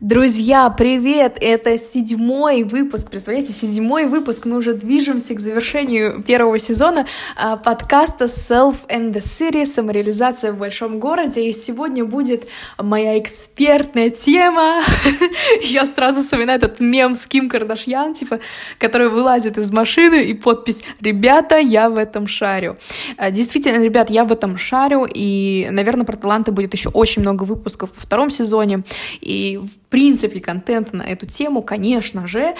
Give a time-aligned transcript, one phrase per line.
[0.00, 1.38] Друзья, привет!
[1.40, 8.26] Это седьмой выпуск, представляете, седьмой выпуск, мы уже движемся к завершению первого сезона а, подкаста
[8.26, 12.46] Self and the City, самореализация в большом городе, и сегодня будет
[12.80, 14.84] моя экспертная тема.
[15.62, 18.38] Я сразу вспоминаю этот мем с Ким Кардашьян, типа,
[18.78, 22.76] который вылазит из машины и подпись «Ребята, я в этом шарю».
[23.16, 27.42] А, действительно, ребят, я в этом шарю, и, наверное, про таланты будет еще очень много
[27.42, 28.84] выпусков во втором сезоне,
[29.20, 32.54] и принципе контента на эту тему, конечно же.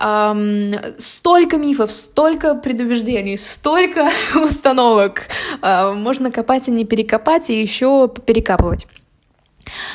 [0.00, 5.22] Эм, столько мифов, столько предубеждений, столько установок.
[5.62, 8.86] Э, можно копать и не перекопать, и еще перекапывать.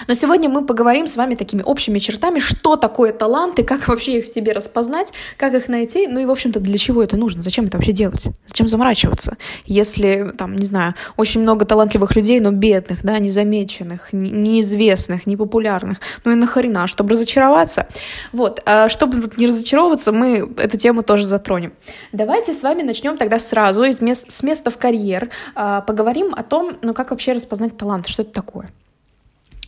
[0.07, 4.25] Но сегодня мы поговорим с вами такими общими чертами, что такое таланты, как вообще их
[4.25, 7.65] в себе распознать, как их найти, ну и, в общем-то, для чего это нужно, зачем
[7.65, 13.03] это вообще делать, зачем заморачиваться, если, там, не знаю, очень много талантливых людей, но бедных,
[13.03, 17.87] да, незамеченных, неизвестных, непопулярных, ну и нахрена, чтобы разочароваться.
[18.31, 21.73] Вот, а чтобы тут не разочаровываться, мы эту тему тоже затронем.
[22.13, 26.43] Давайте с вами начнем тогда сразу из мест, с места в карьер, а, поговорим о
[26.43, 28.67] том, ну как вообще распознать талант, что это такое.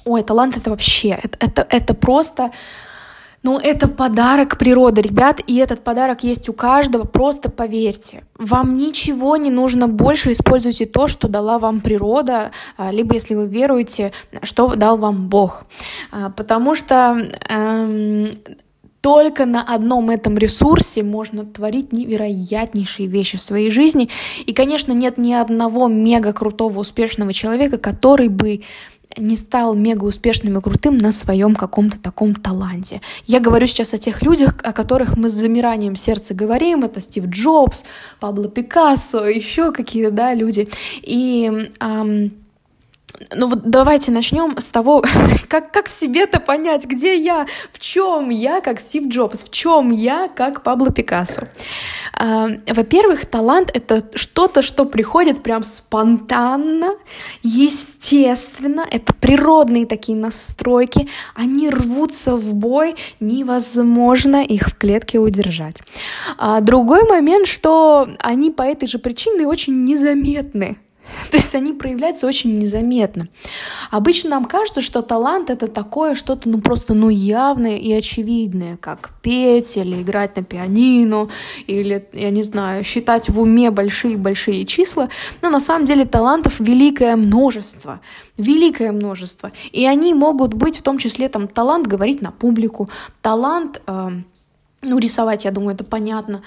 [0.05, 2.52] Ой, талант это вообще, это, это, это просто,
[3.44, 8.23] ну, это подарок природы, ребят, и этот подарок есть у каждого, просто поверьте.
[8.38, 13.47] Вам ничего не нужно больше, используйте то, что дала вам природа, а, либо, если вы
[13.47, 14.11] веруете,
[14.44, 15.64] что дал вам Бог.
[16.11, 17.17] А, потому что
[17.50, 18.28] эм,
[19.02, 24.09] только на одном этом ресурсе можно творить невероятнейшие вещи в своей жизни.
[24.45, 28.61] И, конечно, нет ни одного мега крутого, успешного человека, который бы
[29.17, 33.02] не стал мега успешным и крутым на своем каком-то таком таланте.
[33.25, 36.83] Я говорю сейчас о тех людях, о которых мы с замиранием сердца говорим.
[36.83, 37.85] Это Стив Джобс,
[38.19, 40.67] Пабло Пикассо, еще какие-то да, люди.
[41.01, 42.31] И эм,
[43.34, 45.03] ну вот давайте начнем с того,
[45.48, 49.92] как, как в себе-то понять, где я, в чем я, как Стив Джобс, в чем
[49.92, 51.44] я, как Пабло Пикассо.
[52.14, 56.96] А, во-первых, талант— это что-то, что приходит прям спонтанно,
[57.44, 65.78] естественно, это природные такие настройки, они рвутся в бой, невозможно их в клетке удержать.
[66.38, 70.78] А другой момент, что они по этой же причине очень незаметны
[71.31, 73.28] то есть они проявляются очень незаметно.
[73.92, 79.12] Обычно нам кажется, что талант это такое что-то ну просто ну явное и очевидное, как
[79.22, 81.30] петь или играть на пианино,
[81.68, 85.09] или, я не знаю, считать в уме большие-большие числа.
[85.42, 88.00] Но на самом деле талантов великое множество
[88.40, 89.52] великое множество.
[89.72, 92.90] И они могут быть в том числе там талант говорить на публику,
[93.22, 94.09] талант э,
[94.81, 96.41] ну, рисовать, я думаю, это понятно.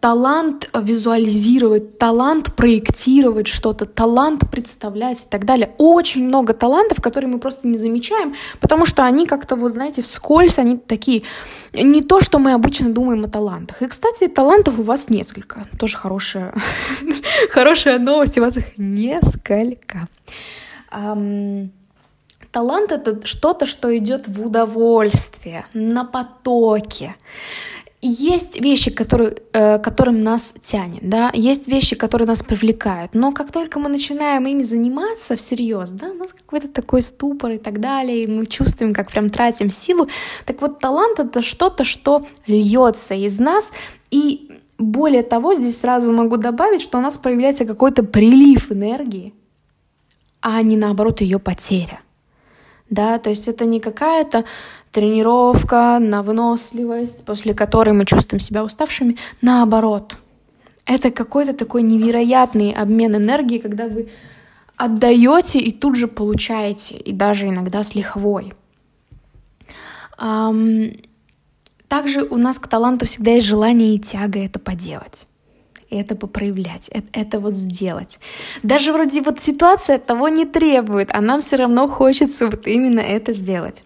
[0.00, 5.72] Талант визуализировать, талант проектировать что-то, талант представлять и так далее.
[5.78, 10.58] Очень много талантов, которые мы просто не замечаем, потому что они как-то, вот знаете, вскользь,
[10.58, 11.22] они такие,
[11.72, 13.82] не то, что мы обычно думаем о талантах.
[13.82, 15.66] И, кстати, талантов у вас несколько.
[15.78, 16.52] Тоже хорошая,
[17.50, 20.08] хорошая новость, у вас их несколько.
[22.52, 27.14] Талант это что-то, что идет в удовольствие, на потоке.
[28.02, 33.52] Есть вещи, которые, э, которым нас тянет, да, есть вещи, которые нас привлекают, но как
[33.52, 38.24] только мы начинаем ими заниматься всерьез, да, у нас какой-то такой ступор и так далее,
[38.24, 40.08] и мы чувствуем, как прям тратим силу,
[40.46, 43.70] так вот талант это что-то, что льется из нас,
[44.10, 49.34] и более того, здесь сразу могу добавить, что у нас проявляется какой-то прилив энергии,
[50.40, 52.00] а не наоборот ее потеря
[52.90, 54.44] да, то есть это не какая-то
[54.92, 60.16] тренировка на выносливость, после которой мы чувствуем себя уставшими, наоборот.
[60.86, 64.10] Это какой-то такой невероятный обмен энергии, когда вы
[64.76, 68.52] отдаете и тут же получаете, и даже иногда с лихвой.
[71.88, 75.26] Также у нас к таланту всегда есть желание и тяга это поделать
[75.90, 78.18] это попроявлять, это, это вот сделать.
[78.62, 83.32] Даже вроде вот ситуация того не требует, а нам все равно хочется вот именно это
[83.32, 83.84] сделать.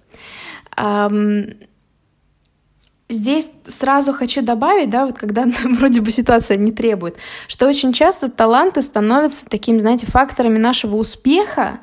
[3.11, 7.17] Здесь сразу хочу добавить, да, вот когда вроде бы ситуация не требует,
[7.49, 11.81] что очень часто таланты становятся такими, знаете, факторами нашего успеха,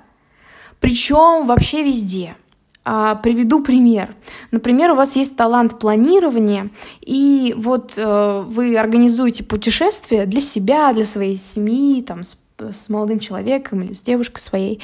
[0.80, 2.36] причем вообще везде.
[2.84, 4.16] А, приведу пример.
[4.50, 6.70] Например, у вас есть талант планирования,
[7.02, 13.20] и вот э, вы организуете путешествие для себя, для своей семьи, там, с, с молодым
[13.20, 14.82] человеком или с девушкой своей.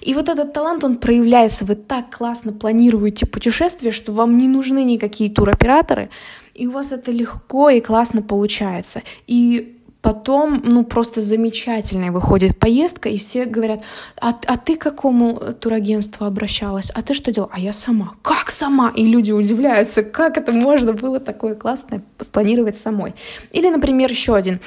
[0.00, 1.64] И вот этот талант, он проявляется.
[1.64, 6.10] Вы так классно планируете путешествие, что вам не нужны никакие туроператоры,
[6.52, 9.02] и у вас это легко и классно получается.
[9.28, 9.75] И
[10.06, 13.80] Потом, ну, просто замечательная выходит поездка, и все говорят,
[14.20, 16.92] а, а ты к какому турагентству обращалась?
[16.94, 17.50] А ты что делала?
[17.52, 18.12] А я сама.
[18.22, 18.92] Как сама?
[18.94, 23.16] И люди удивляются, как это можно было такое классное спланировать самой.
[23.50, 24.60] Или, например, еще один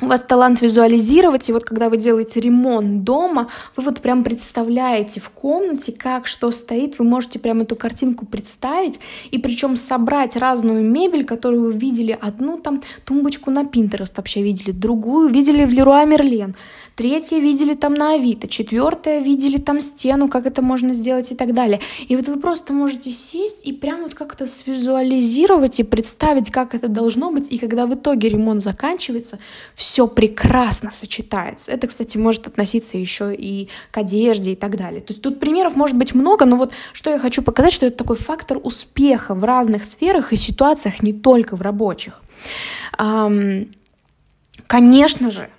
[0.00, 5.20] у вас талант визуализировать, и вот когда вы делаете ремонт дома, вы вот прям представляете
[5.20, 9.00] в комнате, как что стоит, вы можете прям эту картинку представить,
[9.30, 14.70] и причем собрать разную мебель, которую вы видели, одну там тумбочку на Pinterest вообще видели,
[14.70, 16.54] другую видели в Леруа Мерлен,
[16.94, 21.54] третье видели там на Авито, четвертое видели там стену, как это можно сделать и так
[21.54, 21.80] далее.
[22.06, 26.88] И вот вы просто можете сесть и прям вот как-то свизуализировать и представить, как это
[26.88, 29.38] должно быть, и когда в итоге ремонт заканчивается,
[29.74, 31.72] все прекрасно сочетается.
[31.72, 35.00] Это, кстати, может относиться еще и к одежде и так далее.
[35.00, 37.96] То есть тут примеров может быть много, но вот что я хочу показать, что это
[37.96, 42.22] такой фактор успеха в разных сферах и ситуациях, не только в рабочих.
[44.66, 45.50] Конечно же,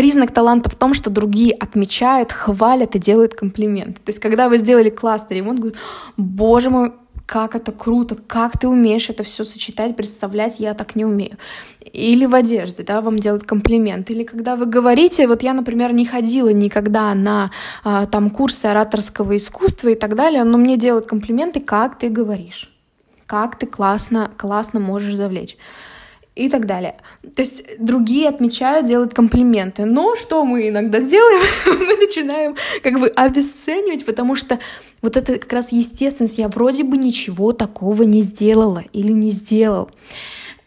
[0.00, 4.00] Признак таланта в том, что другие отмечают, хвалят и делают комплименты.
[4.02, 5.78] То есть, когда вы сделали классный ремонт, говорят,
[6.16, 6.92] боже мой,
[7.30, 11.38] как это круто, как ты умеешь это все сочетать, представлять, я так не умею.
[11.92, 14.10] Или в одежде, да, вам делают комплимент.
[14.10, 17.52] Или когда вы говорите, вот я, например, не ходила никогда на
[17.84, 22.68] а, там курсы ораторского искусства и так далее, но мне делают комплименты, как ты говоришь,
[23.26, 25.56] как ты классно, классно можешь завлечь
[26.34, 26.96] и так далее.
[27.36, 29.84] То есть другие отмечают, делают комплименты.
[29.84, 31.42] Но что мы иногда делаем?
[31.66, 34.58] мы начинаем как бы обесценивать, потому что
[35.02, 36.38] вот это как раз естественность.
[36.38, 39.90] Я вроде бы ничего такого не сделала или не сделал.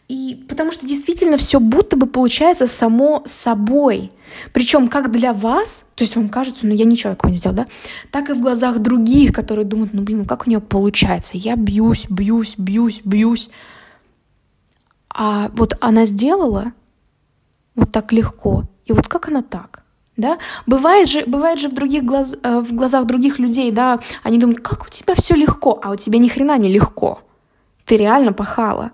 [0.08, 4.10] И потому что действительно все будто бы получается само собой.
[4.52, 7.66] Причем как для вас, то есть вам кажется, ну я ничего такого не сделал, да,
[8.10, 11.36] так и в глазах других, которые думают, ну блин, ну как у нее получается?
[11.36, 13.50] Я бьюсь, бьюсь, бьюсь, бьюсь.
[15.08, 16.72] А вот она сделала
[17.76, 18.64] вот так легко.
[18.86, 19.83] И вот как она так?
[20.16, 20.38] Да?
[20.66, 24.60] Бывает же, бывает же в, других глаз, э, в глазах других людей, да, они думают,
[24.60, 27.20] как у тебя все легко, а у тебя ни хрена не легко.
[27.84, 28.92] Ты реально пахала.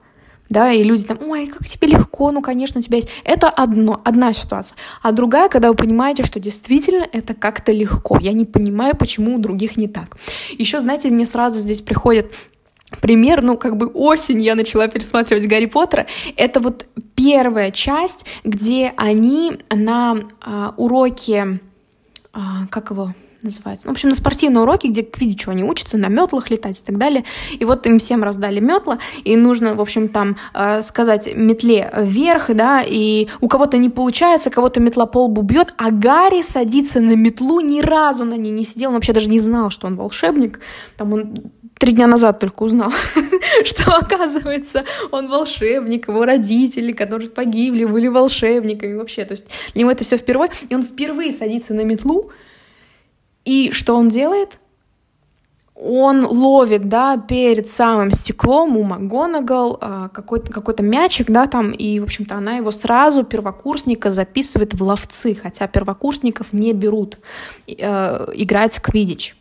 [0.49, 3.09] Да, и люди там, ой, как тебе легко, ну, конечно, у тебя есть.
[3.23, 4.77] Это одно, одна ситуация.
[5.01, 8.19] А другая, когда вы понимаете, что действительно это как-то легко.
[8.19, 10.17] Я не понимаю, почему у других не так.
[10.51, 12.33] Еще, знаете, мне сразу здесь приходит
[13.01, 16.07] пример, ну, как бы осень я начала пересматривать Гарри Поттера,
[16.37, 21.61] это вот первая часть, где они на а, уроке,
[22.33, 26.09] а, как его называется, в общем, на спортивном уроке, где к видичу они учатся, на
[26.09, 27.25] метлах летать и так далее,
[27.59, 32.55] и вот им всем раздали метла, и нужно, в общем, там э, сказать метле вверх,
[32.55, 37.17] да, и у кого-то не получается, кого-то метла по лбу бьет, а Гарри садится на
[37.17, 40.61] метлу, ни разу на ней не сидел, он вообще даже не знал, что он волшебник,
[40.97, 41.35] там он
[41.81, 42.93] три дня назад только узнал,
[43.65, 49.25] что, оказывается, он волшебник, его родители, которые погибли, были волшебниками вообще.
[49.25, 50.51] То есть для него это все впервые.
[50.69, 52.31] И он впервые садится на метлу,
[53.45, 54.61] и что он делает?
[55.83, 62.01] он ловит, да, перед самым стеклом у МакГонагал а, какой-то какой мячик, да, там, и,
[62.01, 67.17] в общем-то, она его сразу, первокурсника, записывает в ловцы, хотя первокурсников не берут
[67.67, 69.37] э, играть в квидич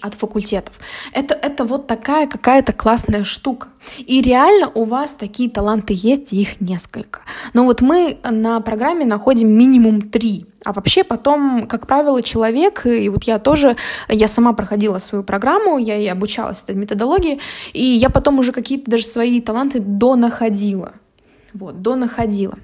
[0.00, 0.78] от факультетов.
[1.12, 3.68] Это, это вот такая какая-то классная штука.
[3.98, 7.20] И реально у вас такие таланты есть, и их несколько.
[7.54, 10.46] Но вот мы на программе находим минимум три.
[10.64, 13.76] А вообще потом, как правило, человек, и вот я тоже,
[14.08, 17.40] я сама проходила свою программу, я и обучалась этой методологии,
[17.72, 20.92] и я потом уже какие-то даже свои таланты донаходила.
[21.54, 22.54] Вот, донаходила.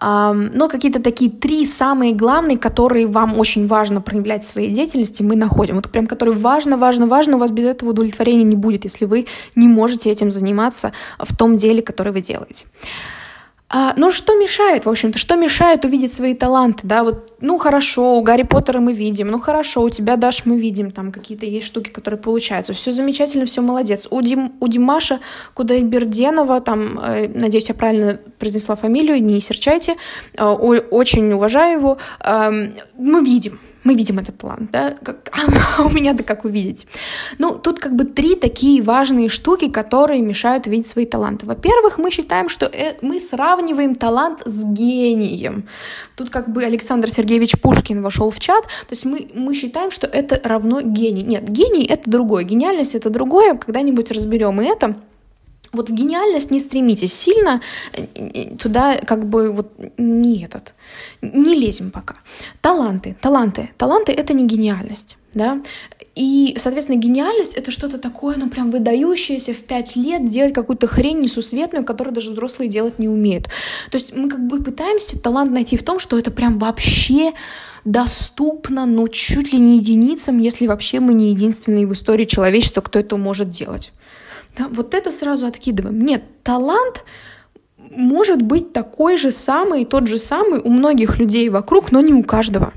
[0.00, 5.34] Но какие-то такие три самые главные, которые вам очень важно проявлять в своей деятельности, мы
[5.34, 5.74] находим.
[5.74, 9.26] Вот прям которые важно, важно, важно, у вас без этого удовлетворения не будет, если вы
[9.56, 12.66] не можете этим заниматься в том деле, которое вы делаете.
[13.70, 18.16] А, ну, что мешает, в общем-то, что мешает увидеть свои таланты, да, вот, ну, хорошо,
[18.16, 21.66] у Гарри Поттера мы видим, ну, хорошо, у тебя, Даш, мы видим, там какие-то есть
[21.66, 24.08] штуки, которые получаются, все замечательно, все молодец.
[24.10, 25.20] У, Дим, у Димаша
[25.52, 29.96] Кудайберденова, там, э, надеюсь, я правильно произнесла фамилию, не серчайте,
[30.38, 35.30] э, очень уважаю его, э, мы видим, мы видим этот талант, да, как,
[35.78, 36.86] а у меня-то как увидеть?
[37.38, 41.46] Ну, тут как бы три такие важные штуки, которые мешают увидеть свои таланты.
[41.46, 45.64] Во-первых, мы считаем, что э, мы сравниваем талант с гением.
[46.16, 50.06] Тут как бы Александр Сергеевич Пушкин вошел в чат, то есть мы, мы считаем, что
[50.06, 51.22] это равно гений.
[51.22, 54.96] Нет, гений— это другое, гениальность— это другое, когда-нибудь разберем и это.
[55.78, 57.60] Вот в гениальность не стремитесь сильно,
[57.92, 60.74] э, туда как бы вот не этот,
[61.22, 62.16] не лезем пока.
[62.60, 65.60] Таланты, таланты, таланты— это не гениальность, да,
[66.18, 71.20] и, соответственно, гениальность— это что-то такое, ну, прям выдающееся в пять лет делать какую-то хрень
[71.20, 73.44] несусветную, которую даже взрослые делать не умеют.
[73.90, 77.34] То есть мы как бы пытаемся талант найти в том, что это прям вообще
[77.84, 82.98] доступно, ну, чуть ли не единицам, если вообще мы не единственные в истории человечества, кто
[82.98, 83.92] это может делать.
[84.56, 86.00] Да, вот это сразу откидываем.
[86.00, 87.04] Нет, талант
[87.76, 92.22] может быть такой же самый, тот же самый у многих людей вокруг, но не у
[92.22, 92.72] каждого.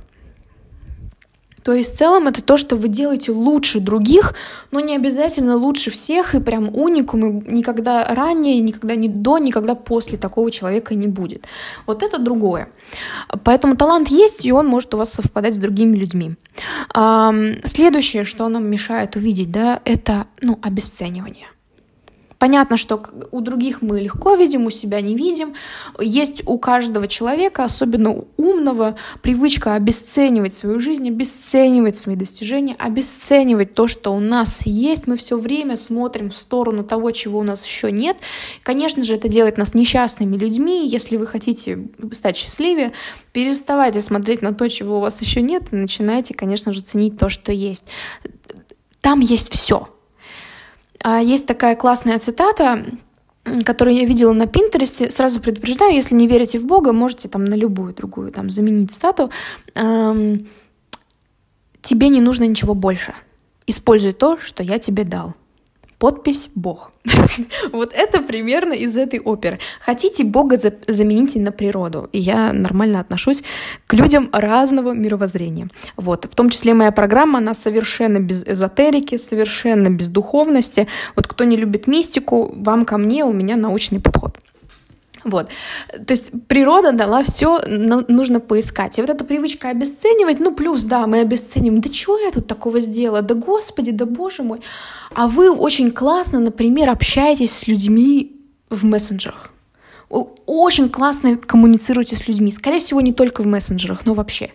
[1.64, 4.34] То есть в целом это то, что вы делаете лучше других,
[4.72, 9.76] но не обязательно лучше всех и прям уникум, и никогда ранее, никогда не до, никогда
[9.76, 11.46] после такого человека не будет.
[11.86, 12.70] Вот это другое.
[13.44, 16.32] Поэтому талант есть, и он может у вас совпадать с другими людьми.
[17.64, 21.51] Следующее, что нам мешает увидеть, да, это ну, обесценивание.
[22.42, 25.54] Понятно, что у других мы легко видим, у себя не видим.
[26.00, 33.86] Есть у каждого человека, особенно умного, привычка обесценивать свою жизнь, обесценивать свои достижения, обесценивать то,
[33.86, 35.06] что у нас есть.
[35.06, 38.18] Мы все время смотрим в сторону того, чего у нас еще нет.
[38.64, 40.88] Конечно же, это делает нас несчастными людьми.
[40.88, 42.92] Если вы хотите стать счастливее,
[43.34, 47.30] переставайте смотреть на то, чего у вас еще нет, и начинайте, конечно же, ценить то,
[47.30, 47.86] что есть.
[49.00, 49.90] Там есть все
[51.06, 52.86] есть такая классная цитата,
[53.66, 55.10] которую я видела на Пинтересте.
[55.10, 59.00] Сразу предупреждаю, если не верите в Бога, можете там на любую другую там заменить.
[59.76, 60.48] Эм,
[61.82, 63.14] тебе не нужно ничего больше.
[63.68, 65.34] Используй то, что я тебе дал
[66.02, 66.92] подпись «Бог».
[67.72, 69.60] вот это примерно из этой оперы.
[69.80, 72.10] Хотите Бога замените на природу.
[72.12, 73.44] И я нормально отношусь
[73.86, 75.70] к людям разного мировоззрения.
[75.98, 76.26] Вот.
[76.26, 80.88] В том числе моя программа, она совершенно без эзотерики, совершенно без духовности.
[81.16, 84.40] Вот кто не любит мистику, вам ко мне, у меня научный подход.
[85.24, 85.50] Вот.
[85.92, 88.98] То есть природа дала все, нужно поискать.
[88.98, 92.80] И вот эта привычка обесценивать, ну плюс, да, мы обесценим, да что я тут такого
[92.80, 94.62] сделала, да господи, да боже мой.
[95.14, 99.54] А вы очень классно, например, общаетесь с людьми в мессенджерах.
[100.10, 102.52] Очень классно коммуницируете с людьми.
[102.52, 104.52] Скорее всего, не только в мессенджерах, но вообще.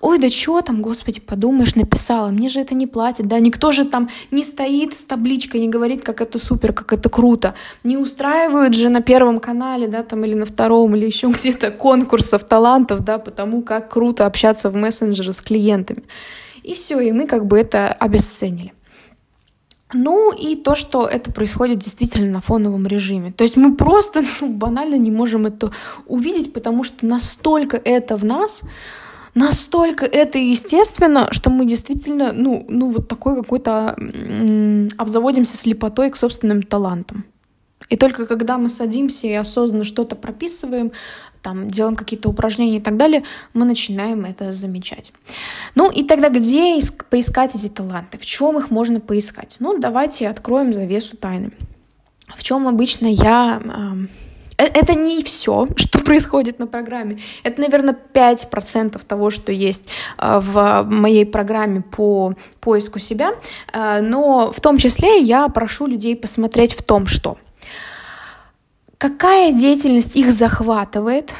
[0.00, 3.84] Ой, да что там, господи, подумаешь, написала, мне же это не платят, да, никто же
[3.84, 8.74] там не стоит с табличкой, не говорит, как это супер, как это круто, не устраивают
[8.74, 13.18] же на первом канале, да, там, или на втором, или еще где-то конкурсов талантов, да,
[13.18, 16.04] потому как круто общаться в мессенджере с клиентами.
[16.62, 18.72] И все, и мы как бы это обесценили.
[19.94, 23.32] Ну и то, что это происходит действительно на фоновом режиме.
[23.32, 25.70] То есть мы просто ну, банально не можем это
[26.06, 28.62] увидеть, потому что настолько это в нас,
[29.34, 33.96] настолько это естественно, что мы действительно, ну, ну вот такой какой-то
[34.96, 37.24] обзаводимся слепотой к собственным талантам.
[37.90, 40.92] И только когда мы садимся и осознанно что-то прописываем,
[41.42, 45.12] там, делаем какие-то упражнения и так далее, мы начинаем это замечать.
[45.74, 48.16] Ну и тогда где поискать эти таланты?
[48.16, 49.56] В чем их можно поискать?
[49.58, 51.50] Ну, давайте откроем завесу тайны.
[52.28, 54.23] В чем обычно я Э,
[54.56, 57.18] это не все, что происходит на программе.
[57.42, 63.32] Это, наверное, 5% того, что есть э, в моей программе по поиску себя.
[63.72, 67.36] Э, но в том числе я прошу людей посмотреть в том, что
[68.98, 71.32] какая деятельность их захватывает,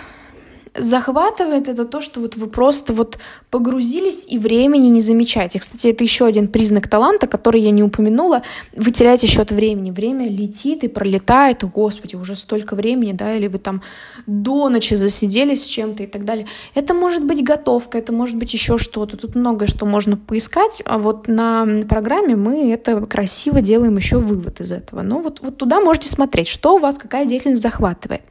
[0.76, 3.18] захватывает это то, что вот вы просто вот
[3.50, 5.60] погрузились и времени не замечаете.
[5.60, 8.42] Кстати, это еще один признак таланта, который я не упомянула.
[8.74, 9.90] Вы теряете счет времени.
[9.90, 13.82] Время летит и пролетает, и, господи, уже столько времени, да, или вы там
[14.26, 16.46] до ночи засиделись с чем-то и так далее.
[16.74, 19.16] Это может быть готовка, это может быть еще что-то.
[19.16, 24.60] Тут многое, что можно поискать, а вот на программе мы это красиво делаем еще вывод
[24.60, 25.02] из этого.
[25.02, 28.22] Но вот, вот туда можете смотреть, что у вас, какая деятельность захватывает.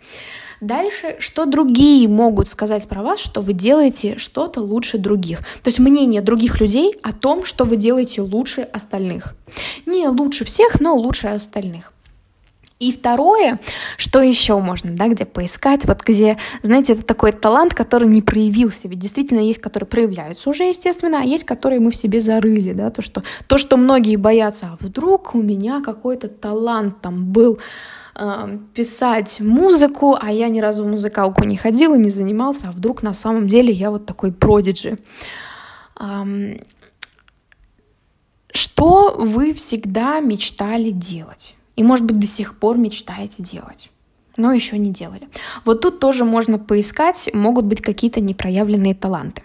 [0.63, 5.39] Дальше, что другие могут сказать про вас, что вы делаете что-то лучше других.
[5.39, 9.36] То есть мнение других людей о том, что вы делаете лучше остальных.
[9.86, 11.91] Не лучше всех, но лучше остальных.
[12.79, 13.60] И второе,
[13.98, 18.88] что еще можно, да, где поискать, вот где, знаете, это такой талант, который не проявился,
[18.88, 22.89] ведь действительно есть, которые проявляются уже, естественно, а есть, которые мы в себе зарыли, да,
[22.89, 27.60] то, что, то, что многие боятся, а вдруг у меня какой-то талант там был,
[28.74, 33.13] писать музыку, а я ни разу в музыкалку не ходила, не занимался, а вдруг на
[33.13, 34.98] самом деле я вот такой продиджи.
[38.51, 41.55] Что вы всегда мечтали делать?
[41.75, 43.89] И, может быть, до сих пор мечтаете делать?
[44.38, 45.27] но еще не делали.
[45.65, 49.43] Вот тут тоже можно поискать, могут быть какие-то непроявленные таланты.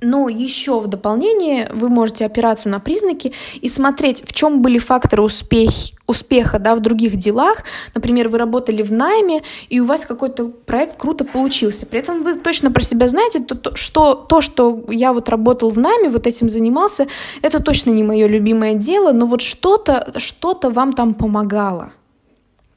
[0.00, 5.22] Но еще в дополнение вы можете опираться на признаки и смотреть, в чем были факторы
[5.22, 5.72] успех,
[6.06, 7.64] успеха да, в других делах.
[7.96, 11.84] Например, вы работали в найме, и у вас какой-то проект круто получился.
[11.84, 15.70] При этом вы точно про себя знаете, то, то, что то, что я вот работал
[15.70, 17.08] в найме, вот этим занимался,
[17.42, 21.90] это точно не мое любимое дело, но вот что-то что вам там помогало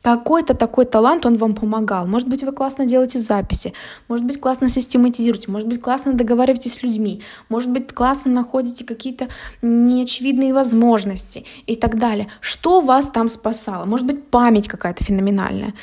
[0.01, 2.08] какой-то такой талант, он вам помогал.
[2.08, 3.74] Может быть, вы классно делаете записи,
[4.08, 9.27] может быть, классно систематизируете, может быть, классно договариваетесь с людьми, может быть, классно находите какие-то
[9.62, 12.27] неочевидные возможности и так далее.
[12.39, 13.86] Что вас там спасало?
[13.86, 15.74] Может быть, память какая-то феноменальная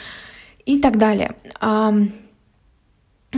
[0.67, 1.35] и так далее.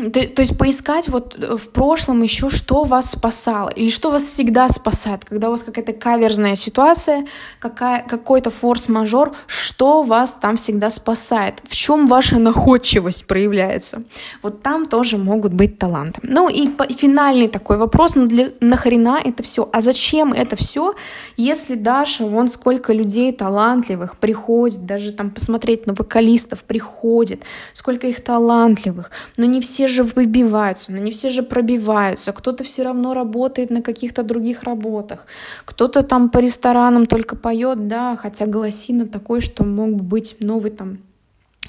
[0.01, 4.25] То, то есть поискать вот э, в прошлом еще, что вас спасало, или что вас
[4.25, 7.27] всегда спасает, когда у вас какая-то каверзная ситуация,
[7.59, 14.03] какая, какой-то форс-мажор, что вас там всегда спасает, в чем ваша находчивость проявляется.
[14.43, 16.21] Вот там тоже могут быть таланты.
[16.23, 19.69] Ну и, по, финальный такой вопрос, ну для нахрена это все?
[19.73, 20.95] А зачем это все,
[21.37, 27.43] если Даша, вон сколько людей талантливых приходит, даже там посмотреть на вокалистов приходит,
[27.75, 32.33] сколько их талантливых, но не все же выбиваются, но не все же пробиваются.
[32.33, 35.27] Кто-то все равно работает на каких-то других работах.
[35.65, 40.71] Кто-то там по ресторанам только поет, да, хотя голосина такой, что мог бы быть новый
[40.71, 40.99] там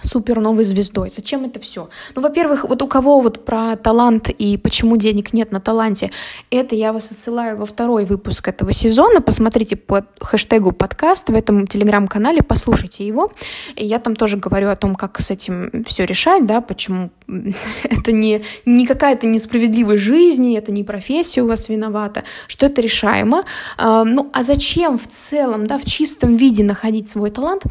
[0.04, 1.12] супер новой звездой.
[1.16, 1.90] Зачем это все?
[2.16, 6.12] Ну, во-первых, вот у кого вот про талант и почему денег нет на таланте,
[6.50, 9.22] это я вас отсылаю во второй выпуск этого сезона.
[9.22, 13.30] Посмотрите по хэштегу подкаст в этом телеграм-канале, послушайте его.
[13.76, 17.12] И я там тоже говорю о том, как с этим все решать, да, почему
[17.84, 23.44] это не, не какая-то несправедливость жизни, это не профессия у вас виновата, что это решаемо.
[23.78, 27.64] А, ну, а зачем в целом, да, в чистом виде находить свой талант?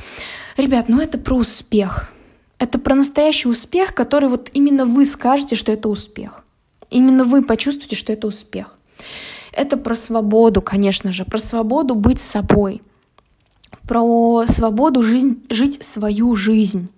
[0.56, 2.10] Ребят, ну это про успех.
[2.58, 6.44] Это про настоящий успех, который вот именно вы скажете, что это успех.
[6.90, 8.76] Именно вы почувствуете, что это успех.
[9.52, 12.82] Это про свободу, конечно же, про свободу быть собой,
[13.88, 16.90] про свободу жизнь, жить свою жизнь.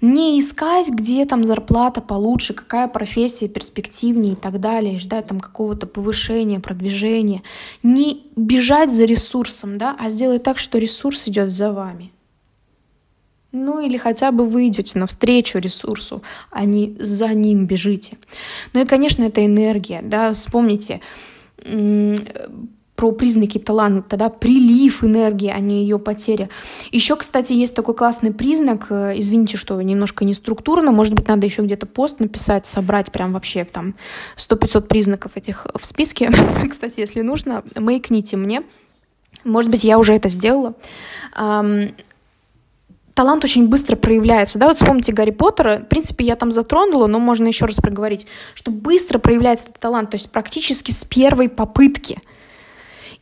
[0.00, 5.86] Не искать, где там зарплата получше, какая профессия перспективнее и так далее, ждать там какого-то
[5.86, 7.42] повышения, продвижения.
[7.82, 12.12] Не бежать за ресурсом, да, а сделать так, что ресурс идет за вами.
[13.50, 18.18] Ну или хотя бы вы идете навстречу ресурсу, а не за ним бежите.
[18.74, 21.00] Ну и, конечно, это энергия, да, вспомните
[22.98, 26.50] про признаки таланта, да, прилив энергии, а не ее потеря.
[26.90, 31.46] Еще, кстати, есть такой классный признак, э, извините, что немножко не структурно, может быть, надо
[31.46, 33.94] еще где-то пост написать, собрать прям вообще там
[34.36, 36.32] 100-500 признаков этих в списке.
[36.68, 38.62] кстати, если нужно, маякните мне,
[39.44, 40.74] может быть, я уже это сделала
[43.14, 44.60] талант очень быстро проявляется.
[44.60, 45.78] Да, вот вспомните Гарри Поттера.
[45.78, 50.10] В принципе, я там затронула, но можно еще раз проговорить, что быстро проявляется этот талант,
[50.10, 52.22] то есть практически с первой попытки.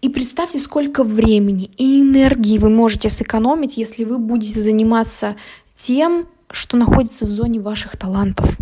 [0.03, 5.37] И представьте, сколько времени и энергии вы можете сэкономить, если вы будете заниматься
[5.75, 8.57] тем, что находится в зоне ваших талантов.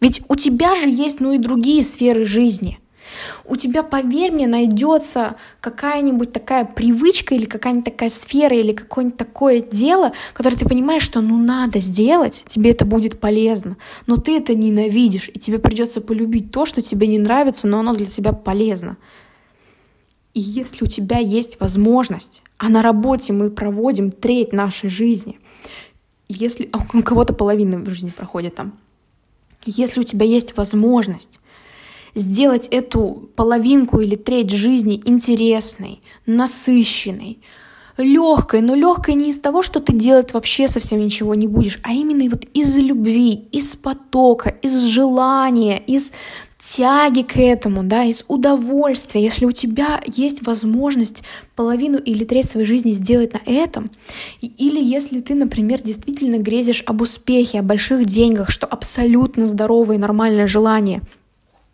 [0.00, 2.78] Ведь у тебя же есть, ну и другие сферы жизни–
[3.44, 9.60] у тебя, поверь мне, найдется какая-нибудь такая привычка или какая-нибудь такая сфера или какое-нибудь такое
[9.60, 14.54] дело, которое ты понимаешь, что ну надо сделать, тебе это будет полезно, но ты это
[14.54, 18.96] ненавидишь, и тебе придется полюбить то, что тебе не нравится, но оно для тебя полезно.
[20.34, 25.38] И если у тебя есть возможность, а на работе мы проводим треть нашей жизни,
[26.28, 28.72] если а у кого-то половина в жизни проходит там,
[29.64, 31.38] если у тебя есть возможность
[32.14, 37.38] сделать эту половинку или треть жизни интересной, насыщенной,
[37.96, 41.92] легкой, но легкой не из того, что ты делать вообще совсем ничего не будешь, а
[41.92, 46.10] именно вот из любви, из потока, из желания, из
[46.70, 51.22] тяги к этому, да, из удовольствия, если у тебя есть возможность
[51.56, 53.90] половину или треть своей жизни сделать на этом,
[54.40, 60.00] или если ты, например, действительно грезишь об успехе, о больших деньгах, что абсолютно здоровое и
[60.00, 61.00] нормальное желание–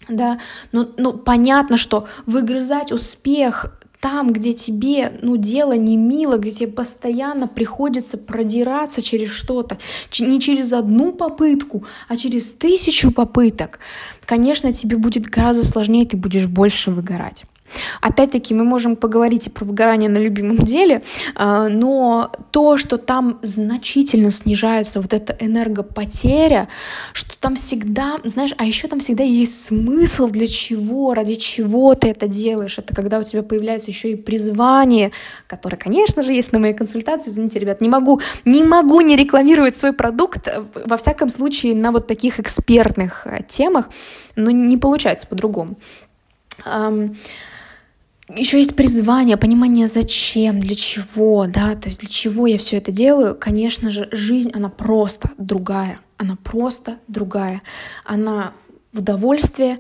[0.09, 0.38] да,
[0.72, 6.72] но, но понятно, что выгрызать успех там, где тебе, ну, дело не мило, где тебе
[6.72, 9.78] постоянно приходится продираться через что-то,
[10.18, 13.78] не через одну попытку, а через тысячу попыток,
[14.24, 17.44] конечно, тебе будет гораздо сложнее, ты будешь больше выгорать.
[18.00, 21.02] Опять-таки мы можем поговорить и про выгорание на любимом деле,
[21.35, 26.68] а, но то, что там значительно снижается вот эта энергопотеря,
[27.12, 32.09] что там всегда, знаешь, а еще там всегда есть смысл, для чего, ради чего ты
[32.09, 32.78] это делаешь.
[32.78, 35.11] Это когда у тебя появляется еще и призвание,
[35.46, 37.30] которое, конечно же, есть на моей консультации.
[37.30, 41.92] Извините, ребят, не могу, не могу не рекламировать свой продукт, э, во всяком случае, на
[41.92, 43.90] вот таких экспертных э, темах,
[44.37, 45.76] но не получается по-другому.
[48.37, 52.93] Еще есть призвание, понимание зачем, для чего, да, то есть для чего я все это
[52.93, 53.37] делаю.
[53.38, 57.62] Конечно же, жизнь, она просто другая, она просто другая.
[58.05, 58.53] Она
[58.93, 59.79] в удовольствие,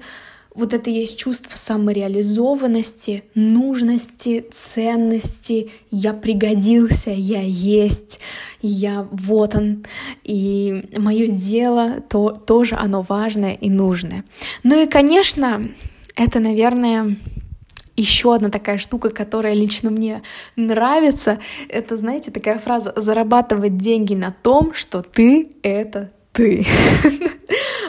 [0.54, 5.70] вот это есть чувство самореализованности, нужности, ценности.
[5.90, 8.18] Я пригодился, я есть,
[8.60, 9.84] я вот он.
[10.24, 14.24] И мое дело то, тоже оно важное и нужное.
[14.64, 15.68] Ну и, конечно,
[16.16, 17.16] это, наверное,
[18.00, 20.22] еще одна такая штука, которая лично мне
[20.56, 26.66] нравится, это, знаете, такая фраза «зарабатывать деньги на том, что ты— это ты».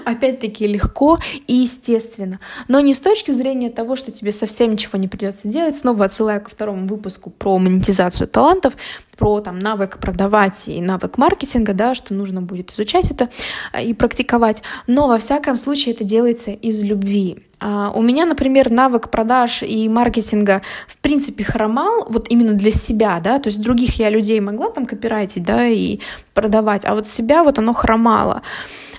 [0.05, 2.39] Опять-таки легко и естественно.
[2.67, 5.75] Но не с точки зрения того, что тебе совсем ничего не придется делать.
[5.75, 8.75] Снова отсылаю ко второму выпуску про монетизацию талантов,
[9.17, 13.29] про там навык продавать и навык маркетинга, да, что нужно будет изучать это
[13.71, 14.63] а, и практиковать.
[14.87, 17.37] Но во всяком случае это делается из любви.
[17.59, 23.19] Uh, у меня, например, навык продаж и маркетинга в принципе хромал вот именно для себя,
[23.23, 25.99] да, то есть других я людей могла там копирайтить, да, и
[26.33, 28.41] продавать, а вот себя вот оно хромало.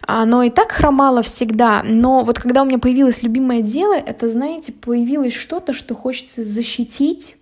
[0.06, 4.72] Оно и так хромало всегда, но вот когда у меня появилось любимое дело, это, знаете,
[4.72, 7.36] появилось что-то, что хочется защитить,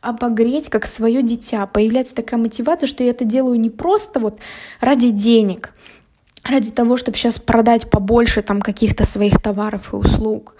[0.00, 1.66] обогреть как свое дитя.
[1.66, 4.38] Появляется такая мотивация, что я это делаю не просто вот
[4.80, 5.74] ради денег,
[6.42, 10.56] ради того, чтобы сейчас продать побольше там каких-то своих товаров и услуг,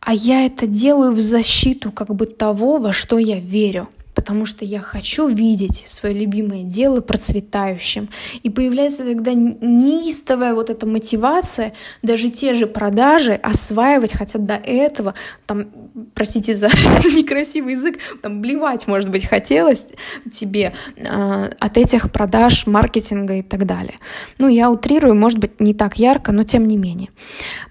[0.00, 3.88] а я это делаю в защиту как бы того, во что я верю
[4.28, 8.10] потому что я хочу видеть свое любимое дело процветающим.
[8.42, 15.14] И появляется тогда неистовая вот эта мотивация, даже те же продажи осваивать, хотя до этого,
[15.46, 15.68] там,
[16.12, 16.66] простите за
[17.16, 19.86] некрасивый язык, там, блевать, может быть, хотелось
[20.30, 23.94] тебе э, от этих продаж, маркетинга и так далее.
[24.36, 27.08] Ну, я утрирую, может быть, не так ярко, но тем не менее.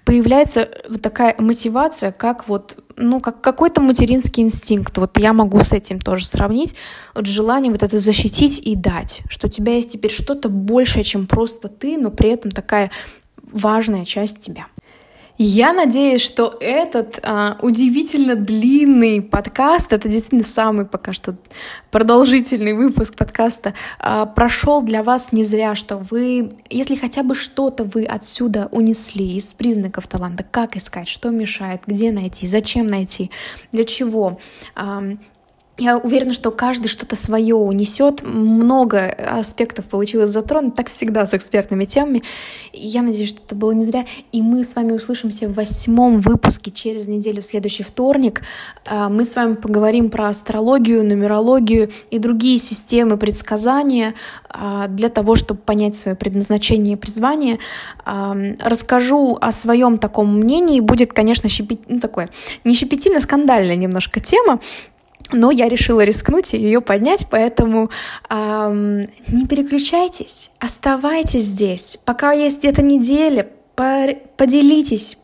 [0.04, 4.98] Появляется вот такая мотивация, как вот ну, как какой-то материнский инстинкт.
[4.98, 6.74] Вот я могу с этим тоже сравнить.
[7.14, 11.26] Вот желание вот это защитить и дать, что у тебя есть теперь что-то большее, чем
[11.26, 12.90] просто ты, но при этом такая
[13.50, 14.66] важная часть тебя.
[15.40, 21.36] Я надеюсь, что этот а, удивительно длинный подкаст, это действительно самый пока что
[21.92, 27.84] продолжительный выпуск подкаста, а, прошел для вас не зря, что вы, если хотя бы что-то
[27.84, 33.30] вы отсюда унесли из признаков таланта, как искать, что мешает, где найти, зачем найти,
[33.70, 34.40] для чего,
[34.74, 35.04] а,
[35.78, 38.22] я уверена, что каждый что-то свое унесет.
[38.22, 42.22] Много аспектов получилось затронуть, так всегда с экспертными темами.
[42.72, 44.04] Я надеюсь, что это было не зря.
[44.32, 48.42] И мы с вами услышимся в восьмом выпуске через неделю в следующий вторник.
[48.86, 54.14] А, мы с вами поговорим про астрологию, нумерологию и другие системы предсказания
[54.48, 57.60] а, для того, чтобы понять свое предназначение и призвание.
[58.04, 60.80] А, расскажу о своем таком мнении.
[60.80, 61.82] Будет, конечно, щепет...
[61.88, 62.30] ну, такое
[62.64, 64.60] не щепетильно-скандальная немножко тема,
[65.32, 67.90] но я решила рискнуть и ее поднять, поэтому
[68.30, 71.98] эм, не переключайтесь, оставайтесь здесь.
[72.04, 75.16] Пока есть где-то неделя, поделитесь,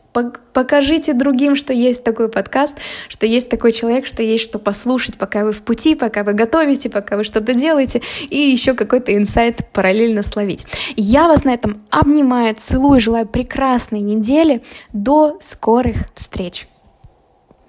[0.53, 2.77] покажите другим, что есть такой подкаст,
[3.09, 6.89] что есть такой человек, что есть что послушать, пока вы в пути, пока вы готовите,
[6.89, 10.65] пока вы что-то делаете, и еще какой-то инсайт параллельно словить.
[10.95, 14.63] Я вас на этом обнимаю, целую, желаю прекрасной недели.
[14.93, 16.67] До скорых встреч!